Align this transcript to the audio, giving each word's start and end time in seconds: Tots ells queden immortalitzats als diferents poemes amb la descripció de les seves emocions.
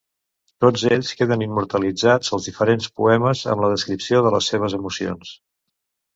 Tots 0.63 0.85
ells 0.95 1.11
queden 1.19 1.43
immortalitzats 1.45 2.33
als 2.39 2.47
diferents 2.49 2.89
poemes 3.03 3.45
amb 3.53 3.67
la 3.67 3.71
descripció 3.75 4.25
de 4.29 4.35
les 4.39 4.51
seves 4.55 4.77
emocions. 4.81 5.37